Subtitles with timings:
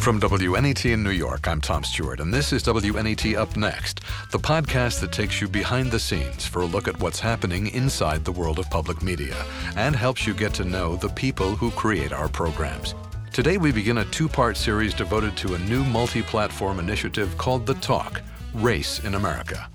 [0.00, 4.00] From WNET in New York, I'm Tom Stewart, and this is WNET Up Next,
[4.30, 8.24] the podcast that takes you behind the scenes for a look at what's happening inside
[8.24, 9.36] the world of public media
[9.76, 12.94] and helps you get to know the people who create our programs.
[13.30, 17.66] Today, we begin a two part series devoted to a new multi platform initiative called
[17.66, 18.22] The Talk
[18.54, 19.69] Race in America.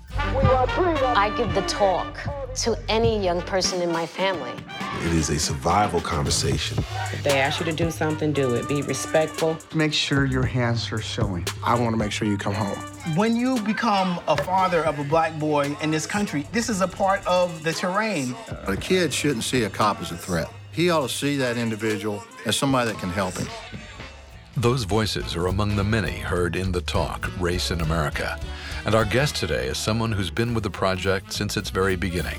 [0.68, 2.18] I give the talk
[2.56, 4.52] to any young person in my family.
[5.04, 6.78] It is a survival conversation.
[7.12, 8.66] If they ask you to do something, do it.
[8.68, 9.58] Be respectful.
[9.74, 11.46] Make sure your hands are showing.
[11.62, 12.78] I want to make sure you come home.
[13.14, 16.88] When you become a father of a black boy in this country, this is a
[16.88, 18.34] part of the terrain.
[18.66, 20.48] A kid shouldn't see a cop as a threat.
[20.72, 23.48] He ought to see that individual as somebody that can help him.
[24.58, 28.40] Those voices are among the many heard in the talk, Race in America.
[28.86, 32.38] And our guest today is someone who's been with the project since its very beginning.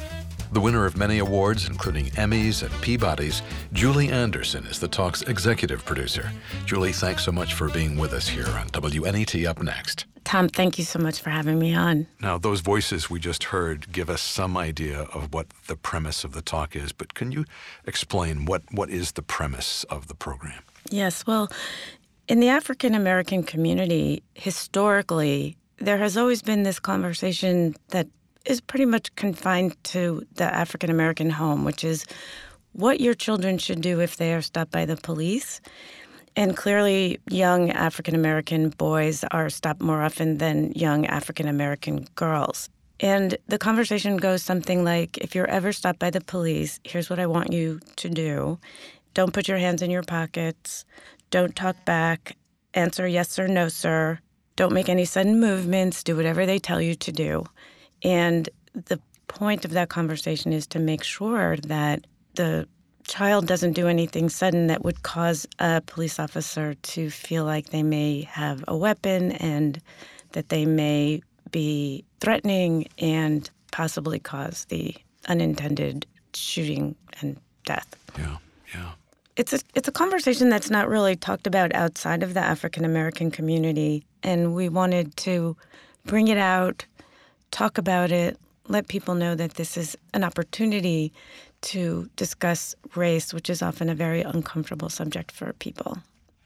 [0.52, 5.86] The winner of many awards, including Emmys and Peabodys, Julie Anderson is the talk's executive
[5.86, 6.32] producer.
[6.66, 10.08] Julie, thanks so much for being with us here on WNET Up Next.
[10.24, 12.08] Tom, thank you so much for having me on.
[12.20, 16.34] Now, those voices we just heard give us some idea of what the premise of
[16.34, 17.46] the talk is, but can you
[17.86, 20.64] explain what, what is the premise of the program?
[20.90, 21.50] Yes, well,
[22.28, 28.08] in the African American community, historically, there has always been this conversation that
[28.46, 32.06] is pretty much confined to the African American home, which is
[32.74, 35.62] what your children should do if they are stopped by the police.
[36.36, 42.70] And clearly, young African American boys are stopped more often than young African American girls.
[43.00, 47.20] And the conversation goes something like if you're ever stopped by the police, here's what
[47.20, 48.60] I want you to do.
[49.14, 50.86] Don't put your hands in your pockets.
[51.30, 52.36] Don't talk back.
[52.74, 54.20] Answer yes or no, sir.
[54.56, 56.04] Don't make any sudden movements.
[56.04, 57.46] Do whatever they tell you to do.
[58.04, 62.06] And the point of that conversation is to make sure that
[62.36, 62.68] the
[63.04, 67.84] child doesn't do anything sudden that would cause a police officer to feel like they
[67.84, 69.82] may have a weapon and
[70.34, 74.96] that they may be threatening and possibly cause the
[75.28, 77.96] unintended shooting and death.
[78.18, 78.38] Yeah,
[78.74, 78.92] yeah.
[79.38, 83.32] It's a it's a conversation that's not really talked about outside of the African American
[83.32, 85.56] community and we wanted to
[86.06, 86.86] bring it out
[87.52, 88.38] talk about it,
[88.68, 91.14] let people know that this is an opportunity
[91.62, 95.98] to discuss race, which is often a very uncomfortable subject for people.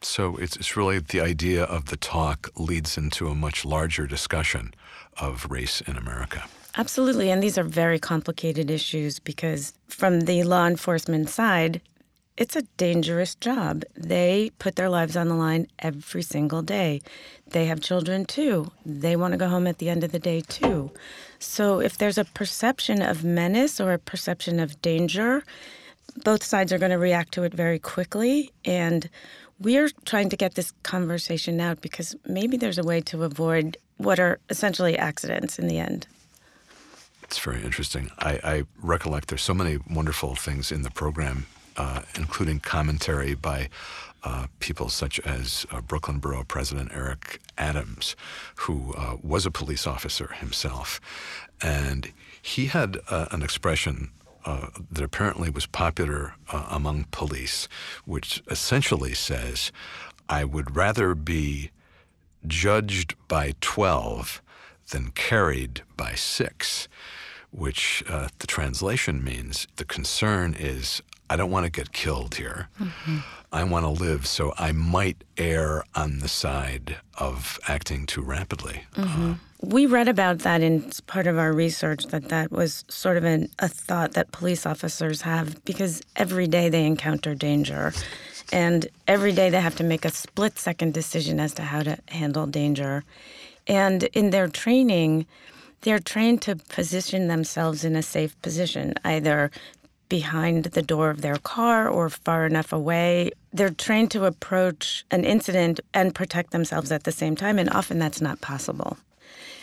[0.02, 4.74] So it's, it's really the idea of the talk leads into a much larger discussion
[5.20, 6.44] of race in America.
[6.78, 7.30] Absolutely.
[7.30, 11.82] And these are very complicated issues because, from the law enforcement side,
[12.42, 13.84] it's a dangerous job.
[13.96, 17.04] They put their lives on the line every single day.
[17.52, 18.72] They have children too.
[18.84, 20.90] They want to go home at the end of the day too.
[21.38, 25.44] So if there's a perception of menace or a perception of danger,
[26.24, 28.52] both sides are going to react to it very quickly.
[28.66, 29.08] And
[29.60, 34.20] we're trying to get this conversation out because maybe there's a way to avoid what
[34.20, 36.08] are essentially accidents in the end.
[37.22, 38.10] It's very interesting.
[38.18, 41.46] I, I recollect there's so many wonderful things in the program
[41.78, 43.70] uh, including commentary by
[44.24, 48.16] uh, people such as uh, Brooklyn Borough President Eric Adams,
[48.56, 51.02] who uh, was a police officer himself.
[51.62, 52.12] And
[52.42, 54.12] he had uh, an expression
[54.46, 57.68] uh, that apparently was popular among police,
[58.06, 59.72] which essentially says,
[60.28, 61.70] I would rather be
[62.48, 64.42] judged by 12
[64.90, 66.88] than carried by six
[67.52, 72.68] which uh, the translation means the concern is I don't want to get killed here.
[72.78, 73.20] Mm-hmm.
[73.54, 78.84] I want to live, so I might err on the side of acting too rapidly.
[78.96, 79.32] Mm-hmm.
[79.32, 83.24] Uh, we read about that in part of our research that that was sort of
[83.24, 87.94] an, a thought that police officers have because every day they encounter danger.
[88.52, 91.98] And every day they have to make a split second decision as to how to
[92.10, 93.06] handle danger.
[93.68, 95.28] And in their training,
[95.82, 99.50] they're trained to position themselves in a safe position, either
[100.12, 103.32] behind the door of their car or far enough away.
[103.54, 107.98] They're trained to approach an incident and protect themselves at the same time, and often
[107.98, 108.98] that's not possible.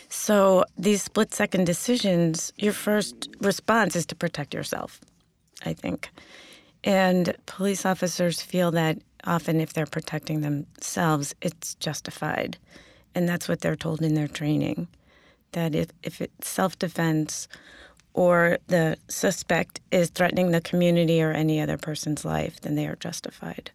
[0.09, 4.99] So, these split second decisions, your first response is to protect yourself,
[5.63, 6.09] I think.
[6.83, 12.57] And police officers feel that often if they're protecting themselves, it's justified.
[13.13, 14.87] And that's what they're told in their training
[15.51, 17.47] that if, if it's self defense
[18.19, 22.97] or the suspect is threatening the community or any other person's life, then they are
[22.97, 23.71] justified.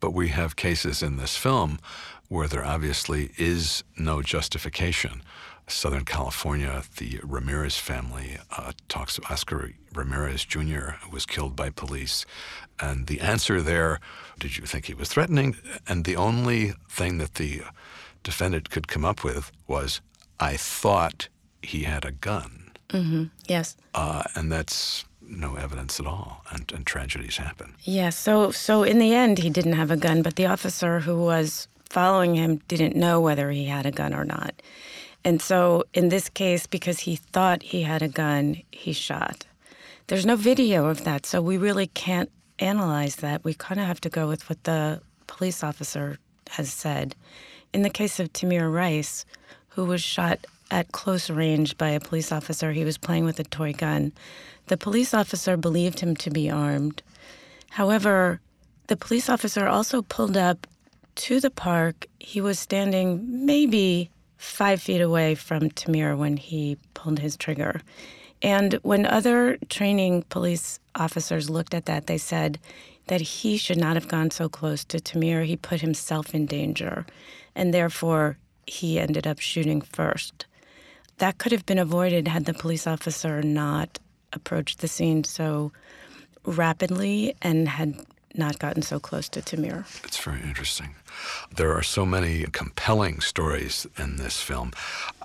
[0.00, 1.78] But we have cases in this film
[2.26, 5.22] where there obviously is no justification.
[5.68, 11.70] Southern California, the Ramirez family uh, talks of Oscar Ramirez Jr., who was killed by
[11.70, 12.26] police.
[12.80, 14.00] And the answer there,
[14.40, 15.58] did you think he was threatening?
[15.86, 17.62] And the only thing that the
[18.24, 20.00] defendant could come up with was,
[20.40, 21.28] I thought
[21.62, 22.65] he had a gun.
[22.90, 23.24] Mm-hmm.
[23.46, 23.76] Yes.
[23.94, 27.74] Uh, and that's no evidence at all, and, and tragedies happen.
[27.82, 28.16] Yes.
[28.16, 31.68] So, so in the end, he didn't have a gun, but the officer who was
[31.88, 34.62] following him didn't know whether he had a gun or not.
[35.24, 39.44] And so, in this case, because he thought he had a gun, he shot.
[40.06, 42.30] There's no video of that, so we really can't
[42.60, 43.42] analyze that.
[43.42, 46.18] We kind of have to go with what the police officer
[46.50, 47.16] has said.
[47.72, 49.24] In the case of Tamir Rice,
[49.68, 53.44] who was shot at close range by a police officer, he was playing with a
[53.44, 54.12] toy gun.
[54.66, 57.02] The police officer believed him to be armed.
[57.70, 58.40] However,
[58.88, 60.66] the police officer also pulled up
[61.16, 62.06] to the park.
[62.18, 67.80] He was standing maybe five feet away from Tamir when he pulled his trigger.
[68.42, 72.58] And when other training police officers looked at that, they said
[73.06, 75.44] that he should not have gone so close to Tamir.
[75.44, 77.06] He put himself in danger,
[77.54, 78.36] and therefore
[78.66, 80.46] he ended up shooting first.
[81.18, 83.98] That could have been avoided had the police officer not
[84.32, 85.72] approached the scene so
[86.44, 87.94] rapidly and had
[88.34, 89.84] not gotten so close to Tamir.
[90.04, 90.94] It's very interesting.
[91.54, 94.72] There are so many compelling stories in this film.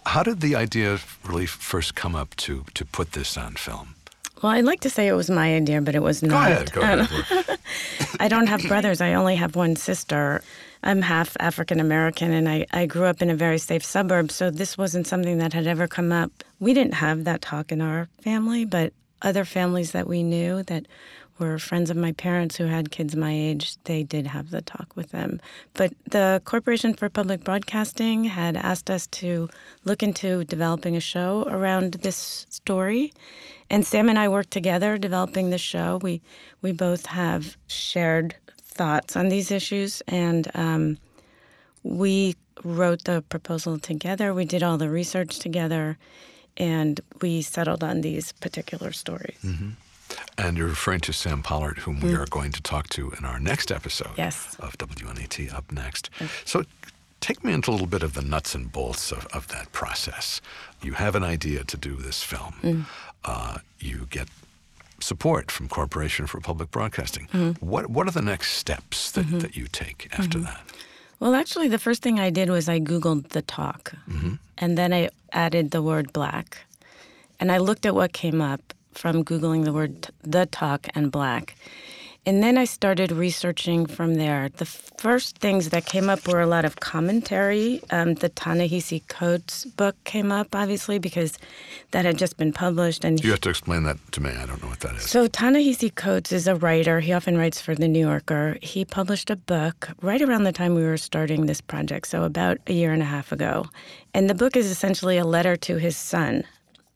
[0.06, 3.96] How did the idea really first come up to, to put this on film?
[4.42, 6.32] Well, I'd like to say it was my idea, but it was not.
[6.32, 7.60] Go ahead, go ahead.
[8.20, 9.02] I don't have brothers.
[9.02, 10.42] I only have one sister.
[10.84, 14.50] I'm half African American and I, I grew up in a very safe suburb, so
[14.50, 16.32] this wasn't something that had ever come up.
[16.60, 20.88] We didn't have that talk in our family, but other families that we knew that
[21.42, 24.96] were friends of my parents who had kids my age, they did have the talk
[24.96, 25.42] with them.
[25.74, 29.50] But the Corporation for Public Broadcasting had asked us to
[29.84, 33.12] look into developing a show around this story.
[33.72, 35.98] And Sam and I worked together developing the show.
[36.02, 36.22] We
[36.62, 40.98] we both have shared thoughts on these issues, and um,
[41.84, 44.34] we wrote the proposal together.
[44.34, 45.98] We did all the research together,
[46.58, 49.40] and we settled on these particular stories.
[49.42, 49.70] Mm-hmm.
[50.38, 52.04] And you're referring to Sam Pollard, whom mm.
[52.04, 54.58] we are going to talk to in our next episode yes.
[54.60, 56.10] of WNET up next.
[56.20, 56.30] Yes.
[56.44, 56.64] So
[57.22, 60.42] take me into a little bit of the nuts and bolts of, of that process.
[60.82, 62.56] You have an idea to do this film.
[62.62, 62.86] Mm.
[63.24, 64.28] Uh, you get
[65.00, 67.28] support from Corporation for Public Broadcasting.
[67.34, 67.66] Mm-hmm.
[67.66, 69.40] What what are the next steps that, mm-hmm.
[69.40, 70.46] that you take after mm-hmm.
[70.46, 70.62] that?
[71.20, 74.36] Well, actually, the first thing I did was I Googled the talk, mm-hmm.
[74.58, 76.58] and then I added the word black,
[77.40, 81.12] and I looked at what came up from Googling the word t- the talk and
[81.12, 81.56] black.
[82.24, 84.50] And then I started researching from there.
[84.50, 87.82] The first things that came up were a lot of commentary.
[87.90, 91.40] Um, the Ta-Nehisi Coates book came up, obviously, because
[91.90, 93.04] that had just been published.
[93.04, 94.30] And you have to explain that to me.
[94.30, 95.10] I don't know what that is.
[95.10, 97.00] So Ta-Nehisi Coates is a writer.
[97.00, 98.60] He often writes for the New Yorker.
[98.62, 102.60] He published a book right around the time we were starting this project, so about
[102.68, 103.66] a year and a half ago.
[104.14, 106.44] And the book is essentially a letter to his son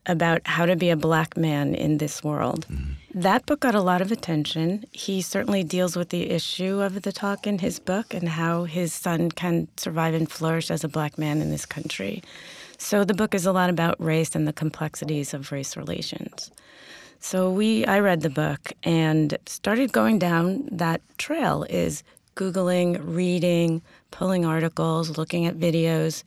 [0.05, 2.67] about how to be a black man in this world.
[2.69, 2.91] Mm-hmm.
[3.15, 4.83] That book got a lot of attention.
[4.91, 8.91] He certainly deals with the issue of the talk in his book and how his
[8.93, 12.21] son can survive and flourish as a black man in this country.
[12.77, 16.51] So the book is a lot about race and the complexities of race relations.
[17.21, 22.03] So we I read the book and started going down that trail is
[22.35, 23.81] googling, reading,
[24.11, 26.23] pulling articles, looking at videos.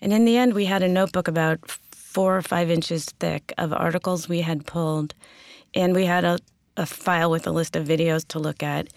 [0.00, 3.72] And in the end we had a notebook about four or five inches thick of
[3.72, 5.14] articles we had pulled,
[5.78, 6.40] and we had a,
[6.76, 8.88] a file with a list of videos to look at.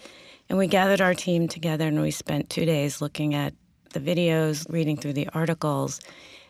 [0.48, 3.54] And we gathered our team together and we spent two days looking at
[3.92, 6.00] the videos, reading through the articles.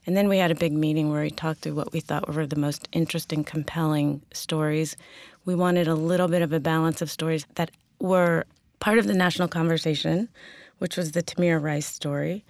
[0.07, 2.47] And then we had a big meeting where we talked through what we thought were
[2.47, 4.97] the most interesting, compelling stories.
[5.45, 7.71] We wanted a little bit of a balance of stories that
[8.01, 8.47] were
[8.81, 10.31] part of the national conversation,
[10.79, 12.43] which was the Tamir Rice story.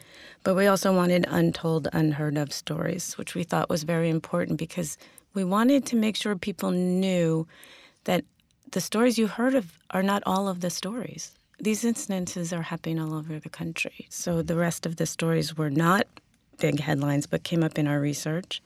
[0.44, 4.96] But we also wanted untold, unheard of stories, which we thought was very important because
[5.34, 7.46] we wanted to make sure people knew
[8.04, 8.24] that
[8.72, 11.32] the stories you heard of are not all of the stories.
[11.60, 14.06] These incidences are happening all over the country.
[14.10, 16.06] So the rest of the stories were not
[16.58, 18.62] big headlines, but came up in our research.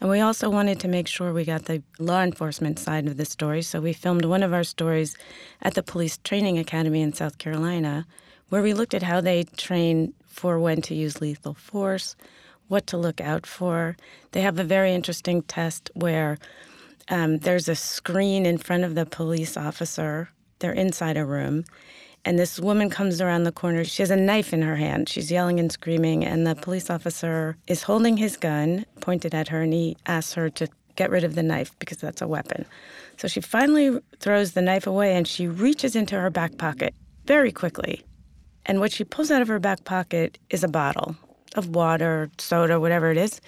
[0.00, 3.24] And we also wanted to make sure we got the law enforcement side of the
[3.24, 3.62] story.
[3.62, 5.16] So we filmed one of our stories
[5.62, 8.06] at the Police Training Academy in South Carolina
[8.48, 12.14] where we looked at how they train for when to use lethal force,
[12.68, 13.96] what to look out for.
[14.32, 16.38] They have a very interesting test where
[17.08, 20.28] um, there's a screen in front of the police officer.
[20.58, 21.64] They're inside a room,
[22.24, 23.84] and this woman comes around the corner.
[23.84, 25.08] She has a knife in her hand.
[25.08, 29.62] She's yelling and screaming, and the police officer is holding his gun pointed at her,
[29.62, 32.64] and he asks her to get rid of the knife because that's a weapon.
[33.18, 36.94] So she finally throws the knife away and she reaches into her back pocket
[37.26, 38.02] very quickly.
[38.64, 41.16] And what she pulls out of her back pocket is a bottle
[41.56, 43.40] of water, soda, whatever it is.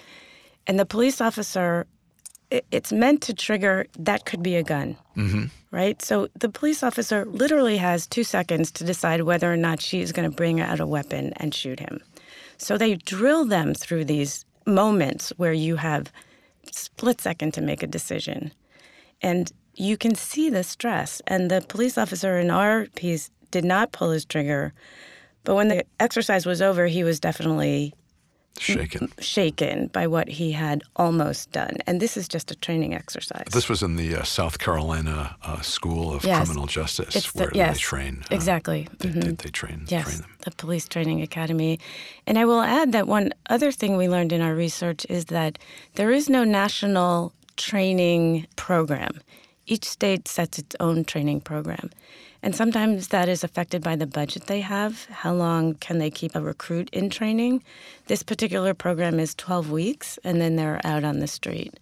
[0.67, 1.87] And the police officer,
[2.51, 5.45] it, it's meant to trigger that could be a gun, Mm-hmm.
[5.71, 6.01] right?
[6.01, 10.11] So the police officer literally has two seconds to decide whether or not she is
[10.11, 11.99] going to bring out a weapon and shoot him.
[12.57, 16.11] So they drill them through these moments where you have
[16.71, 18.51] split second to make a decision.
[19.21, 21.21] And you can see the stress.
[21.27, 24.73] And the police officer in our piece did not pull his trigger.
[25.43, 27.93] But when the exercise was over, he was definitely
[28.59, 29.11] Shaken.
[29.19, 31.77] shaken by what he had almost done.
[31.87, 33.45] And this is just a training exercise.
[33.53, 36.45] This was in the uh, South Carolina uh, School of Yes.
[36.45, 38.23] Criminal Justice, It's the- where yes, they train.
[38.29, 38.87] uh, exactly.
[38.99, 39.23] They, Mhm.
[39.23, 40.29] they, they train, Yes, train them.
[40.41, 41.79] the Police Training Academy.
[42.27, 45.57] And I will add that one other thing we learned in our research is that
[45.95, 49.11] there is no national training program.
[49.67, 51.89] Each state sets its own training program.
[52.41, 55.05] And sometimes that is affected by the budget they have.
[55.05, 57.63] How long can they keep a recruit in training?
[58.07, 61.77] This particular program is 12 weeks, and then they're out on the street.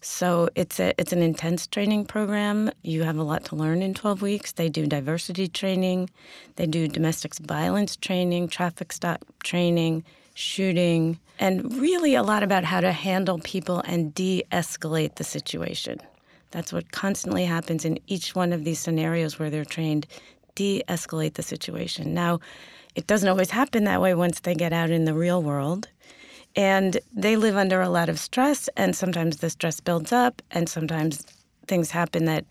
[0.00, 2.70] So it's a it's an intense training program.
[2.82, 4.52] You have a lot to learn in 12 weeks.
[4.52, 6.10] They do diversity training,
[6.56, 12.80] they do domestic violence training, traffic stop training, shooting, and really a lot about how
[12.80, 15.98] to handle people and de-escalate the situation.
[16.56, 20.06] That's what constantly happens in each one of these scenarios where they're trained
[20.54, 22.14] de-escalate the situation.
[22.14, 22.40] Now,
[22.94, 25.88] it doesn't always happen that way once they get out in the real world.
[26.56, 30.66] And they live under a lot of stress, and sometimes the stress builds up, and
[30.66, 31.26] sometimes
[31.66, 32.46] things happen that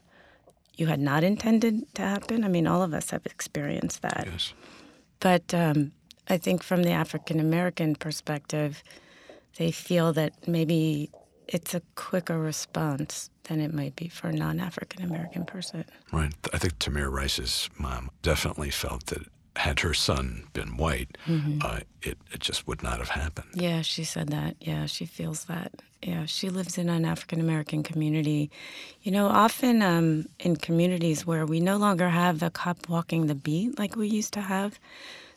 [0.76, 2.44] you had not intended to happen.
[2.44, 4.28] I mean, all of us have experienced that.
[4.32, 4.54] Yes.
[5.20, 5.94] But um,
[6.30, 8.84] I think from the African American perspective,
[9.58, 11.10] they feel that maybe
[11.48, 15.86] it's a quicker response than it might be for a non African American person.
[16.12, 16.34] Right.
[16.54, 19.24] I think Tamir Rice's mom definitely felt that
[19.58, 21.60] had her son been white, Mm-hmm.
[21.62, 23.48] uh, it, it just would not have happened.
[23.54, 24.58] Yeah, she said that.
[24.60, 25.72] Yeah, she feels that.
[26.04, 28.52] Yeah, she lives in an African American community.
[29.02, 33.34] You know, often um, in communities where we no longer have a cop walking the
[33.36, 34.78] beat like we used to have.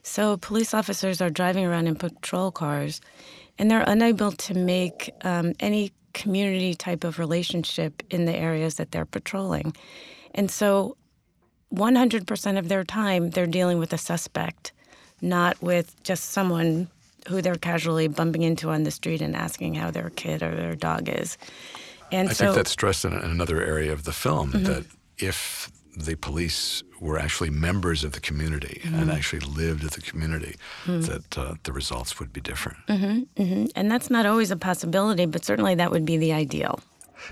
[0.03, 3.01] So police officers are driving around in patrol cars
[3.59, 8.91] and they're unable to make um, any community type of relationship in the areas that
[8.91, 9.75] they're patrolling.
[10.35, 10.97] And so
[11.75, 14.73] 100% of their time, they're dealing with a suspect,
[15.21, 16.89] not with just someone
[17.29, 20.75] who they're casually bumping into on the street and asking how their kid or their
[20.75, 21.37] dog is.
[22.11, 24.65] And I so, think that's stressed in, another area of the film Mm-hmm.
[24.65, 24.85] that
[25.19, 28.95] if the police were actually members of the community Mm-hmm.
[29.01, 30.55] and actually lived with the community,
[30.87, 32.79] that uh, the results would be different.
[32.87, 33.67] Mm-hmm.
[33.77, 36.81] and that's not always a possibility, but certainly that would be the ideal.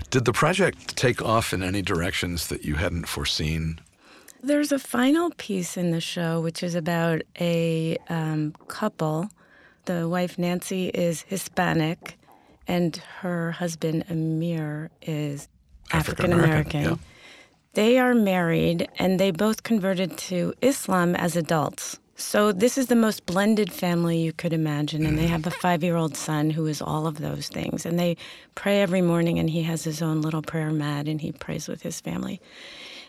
[0.09, 3.79] Did the project take off in any directions that you hadn't foreseen?
[4.43, 9.29] There's a final piece in the show, which is about a um, couple.
[9.85, 12.17] The wife, Nancy, is Hispanic,
[12.67, 15.47] and her husband, Amir, is
[15.91, 16.81] African American.
[16.83, 16.95] yeah.
[17.77, 21.99] They are married, and they both converted to Islam as adults.
[22.15, 26.17] So this is the most blended family you could imagine, and they have a five-year-old
[26.17, 27.85] son who is all of those things.
[27.85, 28.17] And they
[28.55, 31.83] pray every morning, and he has his own little prayer mat, and he prays with
[31.83, 32.41] his family.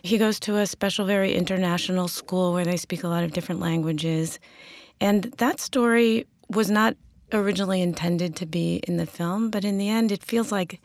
[0.03, 3.63] He goes to a special, very international school where they speak a lot of different
[3.63, 4.39] languages.
[5.01, 6.95] And that story was not
[7.33, 10.79] originally intended to be in the film, but in the end, it feels like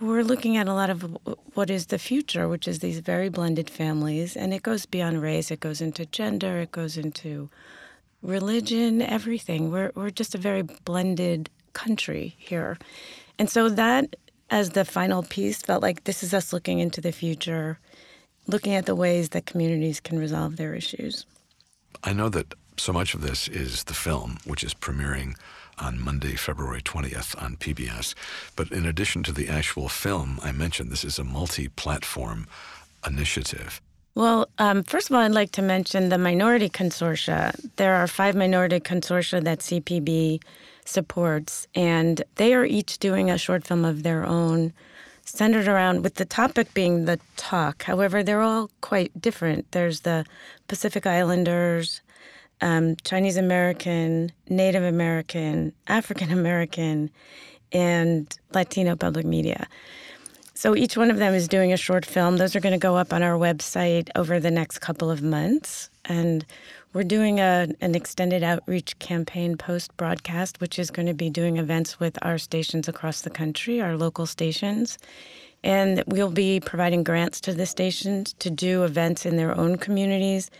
[0.00, 1.16] we're looking at a lot of
[1.54, 4.36] what is the future, which is these very blended families.
[4.36, 7.48] And it goes beyond race, it goes into gender, it goes into
[8.22, 9.70] religion, everything.
[9.70, 12.78] We're, we're just a very blended country here.
[13.38, 14.16] And so that,
[14.50, 17.78] as the final piece, felt like this is us looking into the future,
[18.46, 21.26] looking at the ways that communities can resolve their issues.
[22.02, 25.36] I know that so much of this is the film, which is premiering
[25.78, 28.14] on Monday, February 20th on PBS.
[28.56, 32.46] But in addition to the actual film, I mentioned this is a multi platform
[33.06, 33.80] initiative.
[34.14, 37.52] Well, um, first of all, I'd like to mention the minority consortia.
[37.76, 40.40] There are five minority consortia that CPB
[40.84, 44.72] supports, and they are each doing a short film of their own
[45.24, 47.82] centered around, with the topic being the talk.
[47.84, 49.70] However, they're all quite different.
[49.72, 50.24] There's the
[50.68, 52.00] Pacific Islanders,
[52.60, 57.10] um, Chinese American, Native American, African American,
[57.72, 59.66] and Latino public media.
[60.56, 62.36] So each one of them is doing a short film.
[62.36, 65.90] Those are going to go up on our website over the next couple of months.
[66.04, 66.46] And
[66.92, 71.56] we're doing a, an extended outreach campaign post broadcast, which is going to be doing
[71.56, 74.96] events with our stations across the country, our local stations.
[75.64, 80.50] And we'll be providing grants to the stations to do events in their own communities.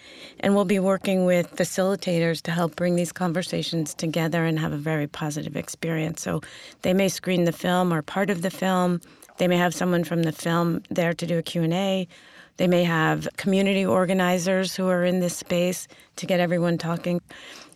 [0.41, 4.79] And we'll be working with facilitators to help bring these conversations together and have a
[4.79, 6.23] very positive experience.
[6.23, 6.41] So
[6.83, 9.01] they may screen the film or part of the film.
[9.39, 12.09] They may have someone from the film there to do a Q&A
[12.57, 17.21] they may have community organizers who are in this space to get everyone talking.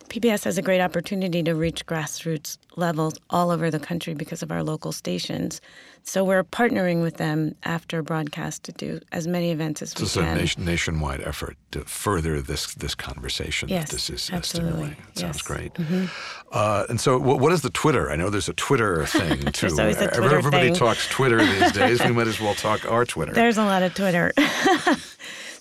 [0.09, 4.51] PBS has a great opportunity to reach grassroots levels all over the country because of
[4.51, 5.61] our local stations.
[6.03, 10.03] So we're partnering with them after broadcast to do as many events as so we
[10.05, 10.37] it's can.
[10.39, 13.69] It's a nationwide effort to further this this conversation.
[13.69, 14.71] Yes, this is absolutely.
[14.95, 15.05] stimulating.
[15.11, 15.41] It sounds Yes.
[15.43, 15.73] great.
[15.75, 16.05] Mm-hmm.
[16.51, 18.09] Uh, and so, what, what is the Twitter?
[18.09, 19.67] I know there's a Twitter thing too.
[19.67, 20.75] There's always a Every- Twitter Everybody thing.
[20.75, 22.03] talks Twitter these days.
[22.03, 23.33] we might as well talk our Twitter.
[23.33, 24.31] There's a lot of Twitter.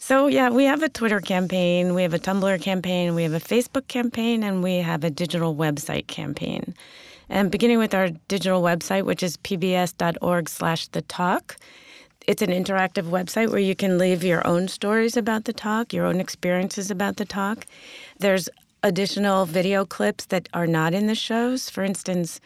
[0.09, 3.41] so, yeah, we have a Twitter campaign, we have a Tumblr campaign, we have a
[3.41, 6.75] Facebook campaign, and we have a digital website campaign.
[7.29, 11.59] And beginning with our digital website, which is pbs.org slash the talk.
[12.27, 16.07] It's an interactive website where you can leave your own stories about the talk, your
[16.07, 17.67] own experiences about the talk.
[18.19, 18.49] There's
[18.83, 21.69] additional video clips that are not in the shows.
[21.69, 22.41] For instance,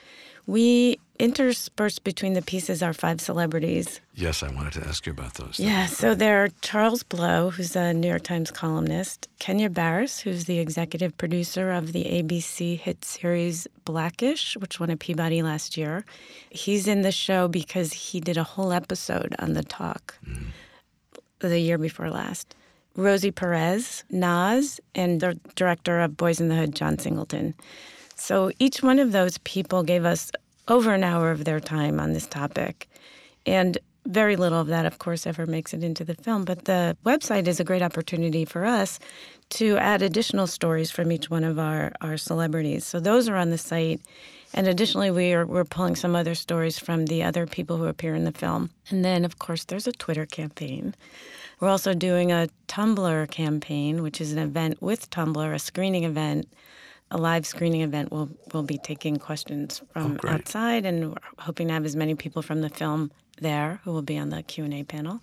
[0.49, 5.35] we intersperse between the pieces are five celebrities yes, I wanted to ask you about
[5.35, 5.59] those.
[5.59, 10.45] yeah, so there are Charles Blow, who's a New York Times columnist, Kenya Barris, who's
[10.45, 16.05] the executive producer of the ABC hit series Blackish, which won a Peabody last year.
[16.51, 20.51] He's in the show because he did a whole episode on the talk mm-hmm.
[21.39, 22.55] the year before last.
[22.95, 27.55] Rosie Perez, Nas, and the director of Boys in the Hood, John Singleton.
[28.15, 30.31] So each one of those people gave us
[30.69, 32.89] over an hour of their time on this topic.
[33.47, 36.45] And very little of that, of course, ever makes it into the film.
[36.45, 38.99] But the website is a great opportunity for us
[39.51, 42.85] to add additional stories from each one of our, our celebrities.
[42.85, 44.01] So those are on the site.
[44.55, 48.15] And additionally, we are, we're pulling some other stories from the other people who appear
[48.15, 48.71] in the film.
[48.91, 50.95] And then, of course, there's a Twitter campaign.
[51.61, 56.53] We're also doing a Tumblr campaign, which is an event with Tumblr, a screening event,
[57.13, 58.11] a live screening event.
[58.11, 60.35] We'll, we'll be taking questions from great.
[60.35, 64.03] outside, and we're hoping to have as many people from the film there who will
[64.03, 65.21] be on the Q&A panel.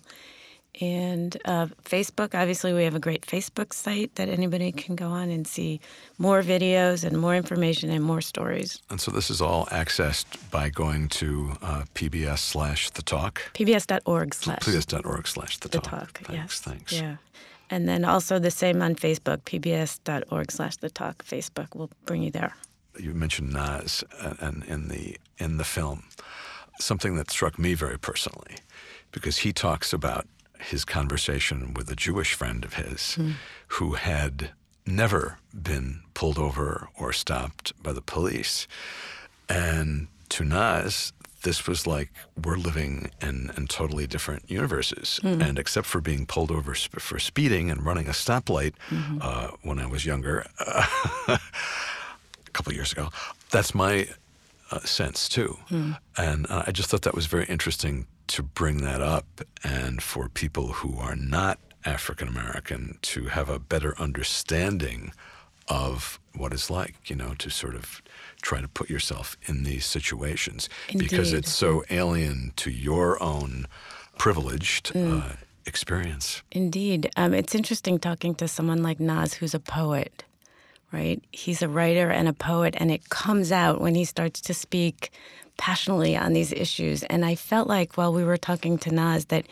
[0.80, 5.28] And uh, Facebook, obviously, we have a great Facebook site that anybody can go on
[5.28, 5.80] and see
[6.16, 8.80] more videos and more information and more stories.
[8.88, 13.42] And so this is all accessed by going to uh, PBS slash the talk.
[13.54, 15.90] pbs.org slash PBS.org slash the the talk.
[15.90, 16.18] talk.
[16.18, 16.60] Thanks, yes.
[16.60, 16.92] thanks.
[16.92, 17.16] Yeah.
[17.70, 21.24] And then also the same on Facebook, pbs.org slash the talk.
[21.24, 22.56] Facebook will bring you there.
[22.98, 24.04] You mentioned Nas
[24.40, 26.04] and in the in the film,
[26.80, 28.56] something that struck me very personally,
[29.12, 30.26] because he talks about
[30.58, 33.32] his conversation with a Jewish friend of his hmm.
[33.68, 34.50] who had
[34.84, 38.66] never been pulled over or stopped by the police,
[39.48, 41.12] and to Nas.
[41.42, 42.10] This was like
[42.44, 45.20] we're living in, in totally different universes.
[45.42, 48.74] And except for being pulled over sp- for speeding and running a stoplight
[49.20, 50.46] uh, when I was younger,
[51.28, 51.40] a
[52.52, 53.08] couple years ago.
[53.50, 54.08] That's my
[54.70, 55.58] uh, sense too,
[56.16, 59.26] and uh, I just thought that was very interesting to bring that up,
[59.64, 65.12] and for people who are not African American to have a better understanding
[65.70, 68.02] of what it's like, you know, to sort of
[68.42, 73.66] try to put yourself in these situations because it's so alien to your own
[74.18, 75.32] privileged uh,
[75.64, 76.42] experience.
[76.50, 77.10] Indeed.
[77.16, 80.24] Um, it's interesting talking to someone like Nas, who's a poet,
[80.92, 81.22] right?
[81.30, 85.10] He's a writer and a poet, and it comes out when he starts to speak
[85.60, 87.02] passionately on these issues.
[87.04, 89.44] And I felt like while we were talking to Nas that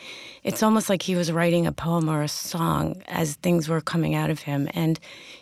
[0.43, 4.15] it's almost like he was writing a poem or a song as things were coming
[4.15, 4.67] out of him.
[4.73, 4.99] And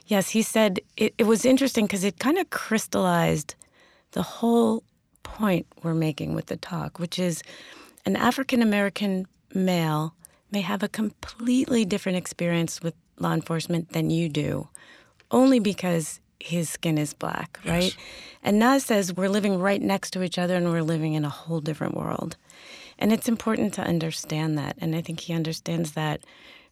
[0.08, 3.56] yes, he said it, it was interesting because it kind of crystallized
[4.12, 4.84] the whole
[5.24, 7.42] point we're making with the talk, which is
[8.06, 10.14] an African American male
[10.52, 14.68] may have a completely different experience with law enforcement than you do,
[15.32, 17.96] only because his skin is black, right?
[18.44, 21.30] And Nas says we're living right next to each other and we're living in a
[21.30, 22.38] whole different world.
[23.00, 24.76] And it's important to understand that.
[24.80, 26.22] And I think he understands that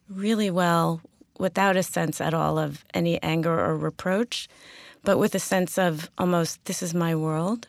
[0.10, 1.02] really well
[1.38, 4.48] without a sense at all of any anger or reproach,
[5.04, 7.68] but with a sense of almost, this is my world.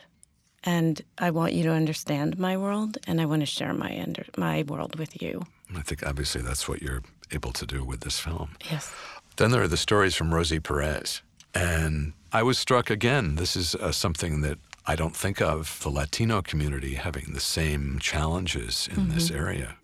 [0.65, 4.25] And I want you to understand my world, and I want to share my under,
[4.37, 5.47] my world with you.
[5.77, 8.57] I think obviously that's what you're able to do with this film.
[8.69, 8.93] Yes.
[9.37, 11.23] Then there are the stories from Rosie Perez.
[11.57, 13.37] And I was struck again.
[13.37, 17.99] This is uh, something that I don't think of the Latino community having the same
[17.99, 19.77] challenges in this area.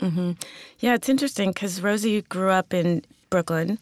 [0.78, 3.78] Yeah, it's interesting because Rosie grew up in Brooklyn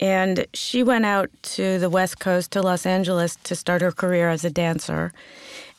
[0.00, 4.28] and she went out to the West Coast to Los Angeles to start her career
[4.28, 5.12] as a dancer.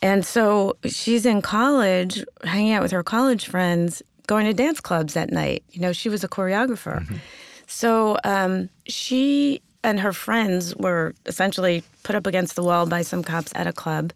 [0.01, 5.17] And so she's in college, hanging out with her college friends, going to dance clubs
[5.17, 5.63] at night.
[5.71, 7.05] You know, she was a choreographer.
[7.67, 13.23] So um, she and her friends were essentially put up against the wall by some
[13.23, 14.13] cops at a club.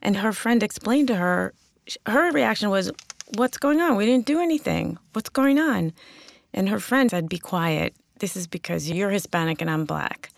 [0.00, 1.54] And her friend explained to her,
[2.06, 2.90] her reaction was,
[3.34, 3.96] What's going on?
[3.96, 4.98] We didn't do anything.
[5.14, 5.92] What's going on?
[6.52, 7.94] And her friend said, Be quiet.
[8.18, 10.30] This is because you're Hispanic and I'm black.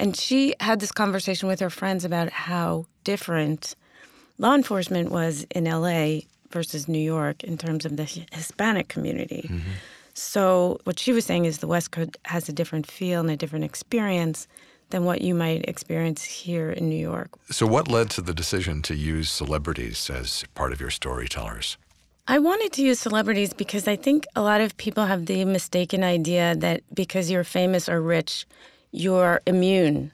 [0.00, 3.76] And she had this conversation with her friends about how different
[4.38, 9.48] law enforcement was in LA versus New York in terms of the Hispanic community.
[9.50, 9.70] Mm-hmm.
[10.14, 13.36] So, what she was saying is the West Coast has a different feel and a
[13.36, 14.46] different experience
[14.90, 17.30] than what you might experience here in New York.
[17.50, 21.76] So, what led to the decision to use celebrities as part of your storytellers?
[22.28, 26.02] I wanted to use celebrities because I think a lot of people have the mistaken
[26.02, 28.46] idea that because you're famous or rich,
[28.92, 30.12] you're immune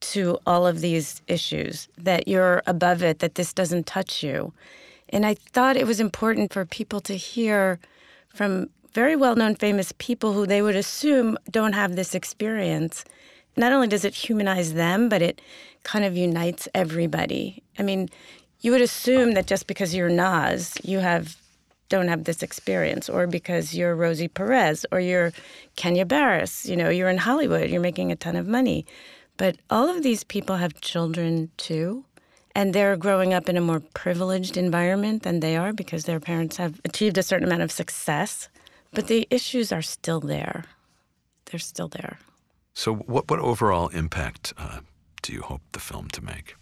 [0.00, 4.52] to all of these issues, that you're above it, that this doesn't touch you.
[5.10, 7.78] And I thought it was important for people to hear
[8.34, 13.04] from very well known famous people who they would assume don't have this experience.
[13.56, 15.40] Not only does it humanize them, but it
[15.82, 17.62] kind of unites everybody.
[17.78, 18.08] I mean,
[18.60, 21.36] you would assume that just because you're Nas, you have
[21.88, 25.30] don't have this experience, or because you're Rosie Perez or you're
[25.76, 28.86] Kenya Barris, you know, you're in Hollywood, you're making a ton of money.
[29.36, 32.06] But all of these people have children too,
[32.54, 36.56] and they're growing up in a more privileged environment than they are because their parents
[36.56, 38.48] have achieved a certain amount of success.
[38.92, 40.64] But the issues are still there.
[41.46, 42.18] They're still there.
[42.74, 44.80] So, what, what overall impact uh,
[45.22, 46.56] do you hope the film to make?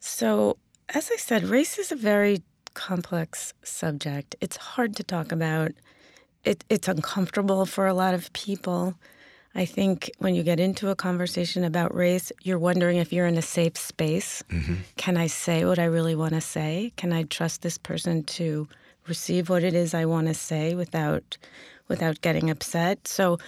[0.00, 0.56] So,
[0.88, 2.42] as I said, race is a very
[2.74, 4.34] complex subject.
[4.40, 5.72] It's hard to talk about.
[6.44, 8.94] It, it's uncomfortable for a lot of people.
[9.54, 13.36] I think when you get into a conversation about race, you're wondering if you're in
[13.36, 14.42] a safe space.
[14.96, 16.92] Can I say what I really want to say?
[16.96, 18.68] Can I trust this person to
[19.06, 21.38] receive what it is I want to say without
[21.88, 23.08] without getting upset?
[23.08, 23.38] So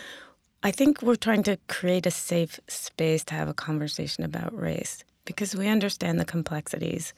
[0.63, 5.05] I think we're trying to create a safe space to have a conversation about race
[5.25, 7.15] because we understand the complexities.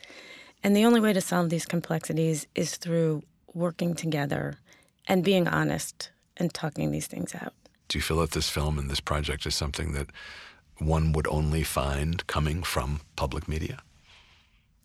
[0.63, 4.59] And the only way to solve these complexities is through working together
[5.07, 7.53] and being honest and talking these things out.
[7.89, 10.09] Do you feel that this film and this project is something that
[10.79, 13.83] one would only find coming from public media?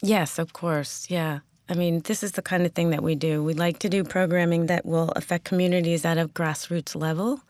[0.01, 1.09] Yes, of course.
[1.09, 1.39] Yeah.
[1.69, 3.43] I mean, this is the kind of thing that we do.
[3.43, 7.41] We like to do programming that will affect communities at a grassroots level.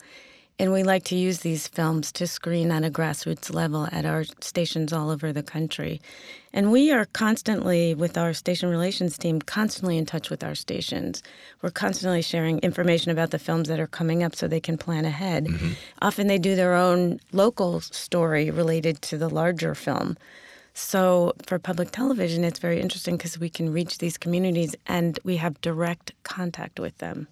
[0.62, 4.25] And we like to use these films to screen at a grassroots level at our
[4.41, 6.01] stations all over the country.
[6.51, 11.23] And we are constantly, with our station relations team, constantly in touch with our stations.
[11.62, 15.05] We're constantly sharing information about the films that are coming up so they can plan
[15.05, 15.45] ahead.
[15.45, 15.71] Mm-hmm.
[16.01, 20.17] Often they do their own local story related to the larger film.
[20.80, 25.36] So for public television, it's very interesting because we can reach these communities and we
[25.38, 27.28] have direct contact with them.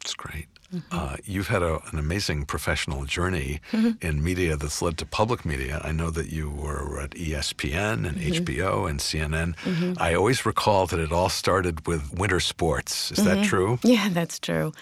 [0.00, 0.46] It's great.
[0.72, 0.96] Mm-hmm.
[0.96, 4.04] Uh, you've had a, an amazing professional journey mm-hmm.
[4.06, 5.80] in media that's led to public media.
[5.84, 8.44] I know that you were at ESPN and mm-hmm.
[8.44, 9.98] HBO and CNN.
[9.98, 13.10] I always recall that it all started with winter sports.
[13.12, 13.78] Is that true?
[13.84, 14.72] Yeah, that's true.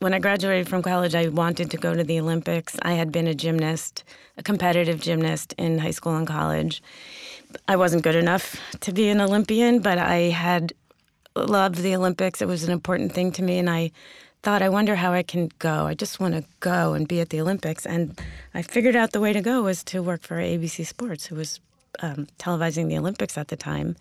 [0.00, 2.76] When I graduated from college, I wanted to go to the Olympics.
[2.82, 4.04] I had been a gymnast,
[4.38, 6.82] a competitive gymnast in high school and college.
[7.68, 10.72] I wasn't good enough to be an Olympian, but I had
[11.36, 12.42] loved the Olympics.
[12.42, 13.92] It was an important thing to me, and I
[14.42, 15.86] thought, I wonder how I can go.
[15.86, 17.84] I just want to go and be at the Olympics.
[17.84, 18.18] And
[18.54, 21.60] I figured out the way to go was to work for ABC Sports, who was
[22.00, 23.96] um, televising the Olympics at the time.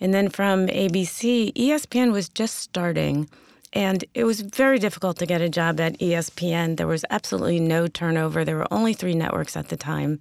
[0.00, 3.28] And then from ABC, ESPN was just starting.
[3.72, 6.76] And it was very difficult to get a job at ESPN.
[6.76, 8.44] There was absolutely no turnover.
[8.44, 10.20] There were only three networks at the time.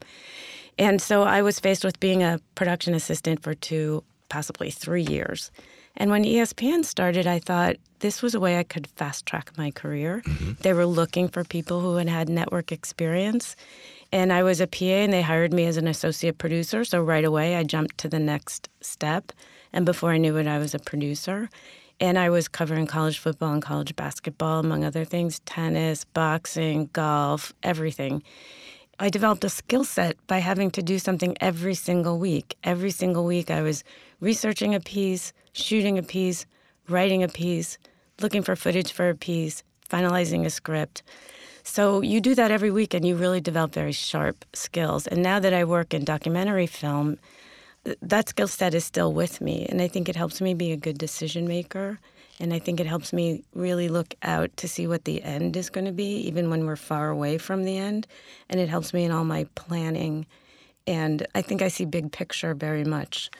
[0.78, 5.52] And so I was faced with being a production assistant for two, possibly three years.
[5.96, 9.70] And when ESPN started, I thought this was a way I could fast track my
[9.70, 10.24] career.
[10.26, 10.54] Mm-hmm.
[10.62, 13.56] They were looking for people who had had network experience.
[14.12, 16.84] And I was a PA and they hired me as an associate producer.
[16.84, 19.32] So right away, I jumped to the next step.
[19.72, 21.50] And before I knew it, I was a producer.
[22.00, 27.54] And I was covering college football and college basketball, among other things tennis, boxing, golf,
[27.62, 28.24] everything.
[29.04, 32.56] I developed a skill set by having to do something every single week.
[32.64, 33.84] Every single week, I was
[34.22, 36.46] researching a piece, shooting a piece,
[36.88, 37.78] writing a piece,
[38.22, 41.04] looking for footage for a piece, finalizing a script.
[41.64, 45.06] So you do that every week and you really develop very sharp skills.
[45.06, 47.18] And now that I work in documentary film,
[48.02, 49.66] that skill set is still with me.
[49.70, 52.00] And I think it helps me be a good decision maker.
[52.44, 55.70] And I think it helps me really look out to see what the end is
[55.70, 58.06] going to be, even when we're far away from the end.
[58.50, 60.26] And it helps me in all my planning.
[60.86, 63.32] And I think I see big picture very much.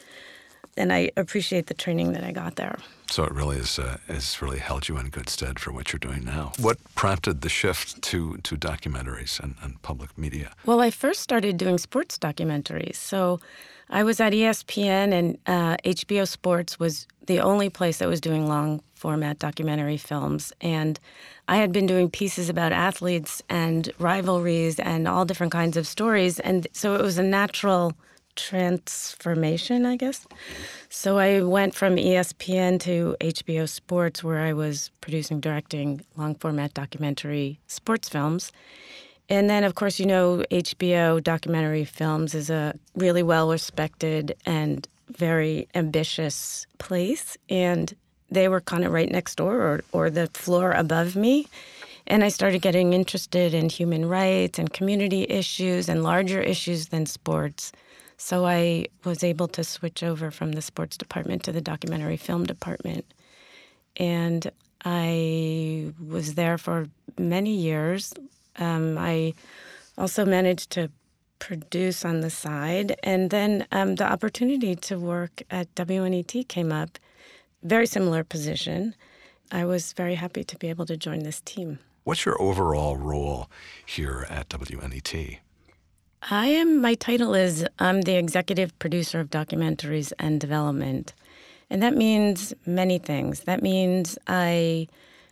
[0.76, 2.78] And I appreciate the training that I got there.
[3.10, 6.00] So it really is uh, has really held you in good stead for what you're
[6.00, 6.52] doing now.
[6.58, 10.52] What prompted the shift to to documentaries and, and public media?
[10.66, 12.96] Well, I first started doing sports documentaries.
[12.96, 13.40] So
[13.90, 18.48] I was at ESPN, and uh, HBO Sports was the only place that was doing
[18.48, 20.54] long format documentary films.
[20.62, 21.00] And
[21.48, 26.40] I had been doing pieces about athletes and rivalries and all different kinds of stories.
[26.40, 27.94] And so it was a natural
[28.36, 30.26] transformation, I guess.
[30.90, 36.74] So I went from ESPN to HBO Sports, where I was producing, directing long format
[36.74, 38.52] documentary sports films.
[39.30, 44.88] And then, of course, you know, HBO documentary films is a really well respected and
[45.10, 47.38] very ambitious place.
[47.50, 47.96] And
[48.30, 51.48] they were kind of right next door or, or the floor above me.
[52.06, 57.06] And I started getting interested in human rights and community issues and larger issues than
[57.06, 57.72] sports.
[58.26, 62.46] So I was able to switch over from the sports department to the documentary film
[62.46, 63.04] department.
[63.98, 64.50] And
[64.86, 68.14] I was there for many years.
[68.56, 69.34] Um, I
[69.98, 70.90] also managed to
[71.40, 72.96] produce on the side.
[73.04, 76.98] And then um, the opportunity to work at WNET came up,
[77.62, 78.96] very similar position.
[79.52, 81.80] I was very happy to be able to join this team.
[82.06, 83.50] What's your overall role
[83.86, 85.40] here at WNET?
[86.32, 91.14] I am, my title is I'm the executive producer of documentaries and development.
[91.70, 93.42] And that means many things.
[93.42, 94.88] That means I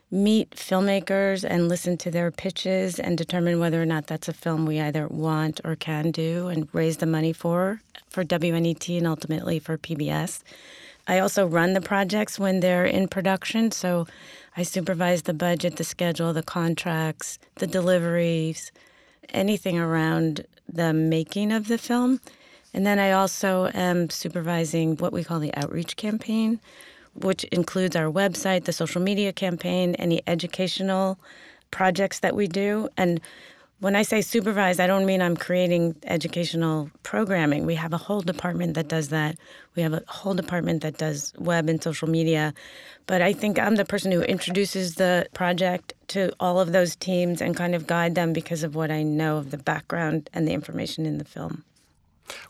[0.10, 4.66] meet filmmakers and listen to their pitches and determine whether or not that's a film
[4.66, 9.60] we either want or can do and raise the money for, for WNET and ultimately
[9.60, 10.44] for PBS.
[11.08, 13.72] I also run the projects when they're in production.
[13.72, 14.08] So
[14.58, 18.74] I supervise the budget, the schedule, the contracts, the deliveries,
[19.30, 22.20] anything around the making of the film.
[22.74, 26.60] And then I also am supervising what we call the outreach campaign,
[27.14, 31.20] which includes our website, the social media campaign, any educational
[31.70, 32.88] projects that we do.
[32.98, 33.20] And
[33.82, 37.66] when I say supervise, I don't mean I'm creating educational programming.
[37.66, 39.38] We have a whole department that does that.
[39.76, 42.54] We have a whole department that does web and social media.
[43.08, 47.42] But I think I'm the person who introduces the project to all of those teams
[47.42, 50.54] and kind of guide them because of what I know of the background and the
[50.54, 51.64] information in the film.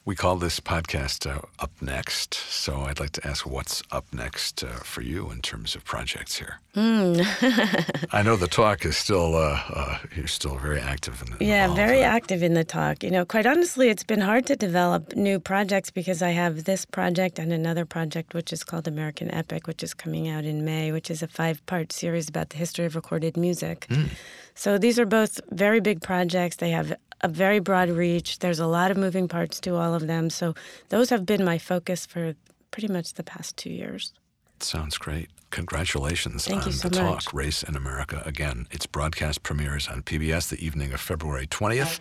[0.06, 2.34] We call this podcast uh, Up Next.
[2.34, 6.38] So I'd like to ask what's up next uh, for you in terms of projects
[6.38, 6.60] here?
[6.76, 8.08] Mm.
[8.14, 11.42] I know the talk is still, uh, uh you're still very active in it.
[11.42, 13.04] Yeah, very active in the talk.
[13.04, 16.86] You know, quite honestly, it's been hard to develop new projects because I have this
[16.86, 20.92] project and another project, which is called American Epic, which is coming out in May,
[20.92, 23.88] which is a five part series about the history of recorded music.
[23.90, 24.10] Mm.
[24.56, 26.58] So these are both very big projects.
[26.58, 28.40] They have a very broad reach.
[28.40, 30.30] There's a lot of moving parts to all of them.
[30.30, 30.54] So
[30.90, 32.36] those have been my focus for
[32.72, 34.14] pretty much the past two years.
[34.60, 35.30] Sounds great.
[35.50, 37.26] Congratulations Thank on so the much.
[37.26, 38.22] talk, Race in America.
[38.26, 42.00] Again, its broadcast premieres on PBS the evening of February 20th.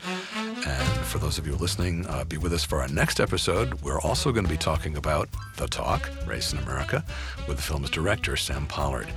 [0.64, 3.82] And for those of you listening, uh, be with us for our next episode.
[3.82, 7.04] We're also going to be talking about The Talk, Race in America,
[7.48, 9.08] with the film's director, Sam Pollard.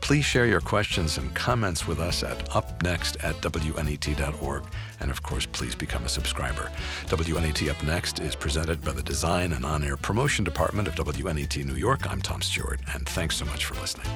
[0.00, 4.64] Please share your questions and comments with us at upnext at WNET.org.
[5.00, 6.70] And of course, please become a subscriber.
[7.06, 11.64] WNET Up Next is presented by the Design and On Air Promotion Department of WNET
[11.64, 12.10] New York.
[12.10, 14.06] I'm Tom Stewart, and thanks so much for listening.